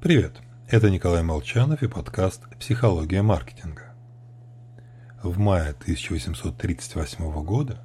Привет, 0.00 0.40
это 0.66 0.88
Николай 0.88 1.22
Молчанов 1.22 1.82
и 1.82 1.86
подкаст 1.86 2.40
«Психология 2.58 3.20
маркетинга». 3.20 3.94
В 5.22 5.38
мае 5.38 5.72
1838 5.72 7.44
года 7.44 7.82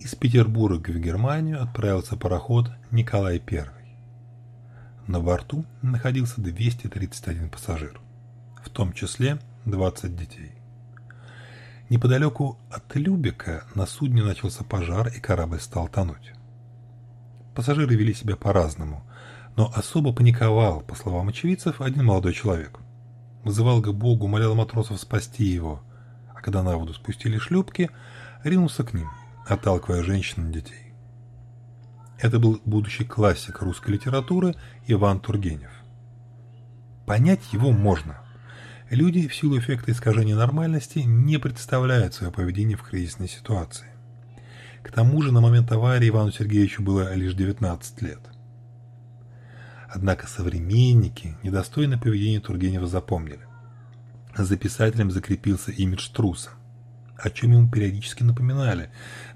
из 0.00 0.12
Петербурга 0.16 0.90
в 0.90 0.98
Германию 0.98 1.62
отправился 1.62 2.16
пароход 2.16 2.72
«Николай 2.90 3.40
I». 3.48 3.66
На 5.06 5.20
борту 5.20 5.64
находился 5.82 6.40
231 6.40 7.48
пассажир, 7.48 8.00
в 8.64 8.68
том 8.68 8.92
числе 8.92 9.38
20 9.64 10.16
детей. 10.16 10.56
Неподалеку 11.90 12.58
от 12.72 12.96
Любека 12.96 13.66
на 13.76 13.86
судне 13.86 14.24
начался 14.24 14.64
пожар 14.64 15.06
и 15.14 15.20
корабль 15.20 15.60
стал 15.60 15.86
тонуть. 15.86 16.32
Пассажиры 17.54 17.94
вели 17.94 18.14
себя 18.14 18.34
по-разному, 18.34 19.04
но 19.56 19.70
особо 19.74 20.12
паниковал, 20.12 20.80
по 20.80 20.94
словам 20.94 21.28
очевидцев, 21.28 21.80
один 21.80 22.06
молодой 22.06 22.32
человек. 22.32 22.78
Вызывал 23.44 23.82
к 23.82 23.92
Богу, 23.92 24.28
молял 24.28 24.54
матросов 24.54 25.00
спасти 25.00 25.44
его, 25.44 25.82
а 26.34 26.40
когда 26.40 26.62
на 26.62 26.76
воду 26.76 26.94
спустили 26.94 27.38
шлюпки, 27.38 27.90
ринулся 28.44 28.84
к 28.84 28.94
ним, 28.94 29.10
отталкивая 29.46 30.02
женщин 30.02 30.48
и 30.48 30.52
детей. 30.52 30.94
Это 32.18 32.38
был 32.38 32.60
будущий 32.64 33.04
классик 33.04 33.60
русской 33.62 33.90
литературы 33.90 34.54
Иван 34.86 35.18
Тургенев. 35.20 35.72
Понять 37.04 37.52
его 37.52 37.72
можно. 37.72 38.18
Люди 38.90 39.26
в 39.26 39.34
силу 39.34 39.58
эффекта 39.58 39.90
искажения 39.90 40.36
нормальности 40.36 41.00
не 41.00 41.38
представляют 41.38 42.14
свое 42.14 42.32
поведение 42.32 42.76
в 42.76 42.82
кризисной 42.82 43.28
ситуации. 43.28 43.86
К 44.84 44.92
тому 44.92 45.20
же 45.22 45.32
на 45.32 45.40
момент 45.40 45.72
аварии 45.72 46.10
Ивану 46.10 46.30
Сергеевичу 46.30 46.82
было 46.82 47.12
лишь 47.14 47.34
19 47.34 48.02
лет. 48.02 48.20
Однако 49.94 50.26
современники 50.26 51.36
недостойное 51.42 51.98
поведение 51.98 52.40
Тургенева 52.40 52.86
запомнили. 52.86 53.40
За 54.34 54.56
писателем 54.56 55.10
закрепился 55.10 55.70
имидж 55.70 56.08
труса, 56.10 56.50
о 57.18 57.28
чем 57.28 57.52
ему 57.52 57.70
периодически 57.70 58.22
напоминали. 58.22 58.88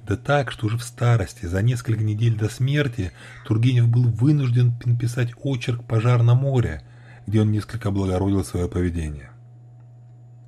Да 0.07 0.17
так, 0.17 0.51
что 0.51 0.67
уже 0.67 0.79
в 0.79 0.83
старости, 0.83 1.45
за 1.45 1.61
несколько 1.61 2.03
недель 2.03 2.37
до 2.39 2.49
смерти, 2.49 3.13
Тургенев 3.45 3.89
был 3.89 4.05
вынужден 4.05 4.75
написать 4.87 5.33
очерк 5.43 5.85
«Пожар 5.85 6.23
на 6.23 6.35
море», 6.35 6.83
где 7.27 7.43
он 7.43 7.53
несколько 7.53 7.91
облагородил 7.91 8.43
свое 8.43 8.67
поведение. 8.67 9.31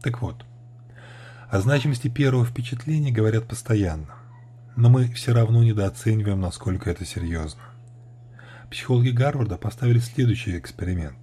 Так 0.02 0.22
вот, 0.22 0.46
о 1.50 1.60
значимости 1.60 2.08
первого 2.08 2.46
впечатления 2.46 3.12
говорят 3.12 3.46
постоянно 3.46 4.14
но 4.78 4.88
мы 4.88 5.08
все 5.08 5.34
равно 5.34 5.64
недооцениваем, 5.64 6.40
насколько 6.40 6.88
это 6.88 7.04
серьезно. 7.04 7.60
Психологи 8.70 9.08
Гарварда 9.08 9.56
поставили 9.56 9.98
следующий 9.98 10.58
эксперимент. 10.58 11.16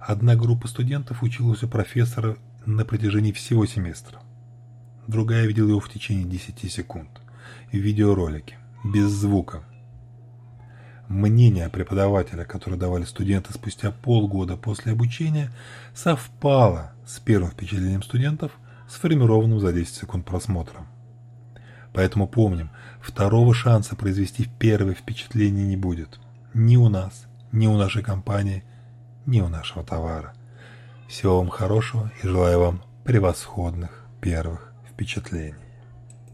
Одна 0.00 0.36
группа 0.36 0.68
студентов 0.68 1.24
училась 1.24 1.64
у 1.64 1.68
профессора 1.68 2.36
на 2.64 2.84
протяжении 2.84 3.32
всего 3.32 3.66
семестра. 3.66 4.20
Другая 5.08 5.46
видела 5.46 5.70
его 5.70 5.80
в 5.80 5.90
течение 5.90 6.24
10 6.24 6.70
секунд. 6.70 7.10
В 7.72 7.76
видеоролике, 7.76 8.58
без 8.84 9.10
звука. 9.10 9.64
Мнение 11.08 11.68
преподавателя, 11.70 12.44
которое 12.44 12.76
давали 12.76 13.04
студенты 13.04 13.52
спустя 13.52 13.90
полгода 13.90 14.56
после 14.56 14.92
обучения, 14.92 15.50
совпало 15.92 16.92
с 17.04 17.18
первым 17.18 17.50
впечатлением 17.50 18.02
студентов, 18.02 18.52
сформированным 18.88 19.58
за 19.58 19.72
10 19.72 19.92
секунд 19.92 20.24
просмотра. 20.24 20.86
Поэтому 21.92 22.28
помним, 22.28 22.70
второго 23.00 23.54
шанса 23.54 23.96
произвести 23.96 24.48
первое 24.58 24.94
впечатление 24.94 25.66
не 25.66 25.76
будет. 25.76 26.20
Ни 26.58 26.78
у 26.78 26.88
нас, 26.88 27.26
ни 27.52 27.66
у 27.66 27.76
нашей 27.76 28.02
компании, 28.02 28.64
ни 29.26 29.42
у 29.42 29.48
нашего 29.48 29.84
товара. 29.84 30.32
Всего 31.06 31.36
вам 31.36 31.50
хорошего 31.50 32.10
и 32.22 32.26
желаю 32.26 32.60
вам 32.60 32.82
превосходных 33.04 34.06
первых 34.22 34.72
впечатлений. 34.90 35.65